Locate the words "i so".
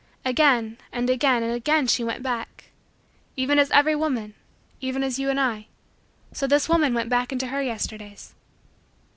5.39-6.47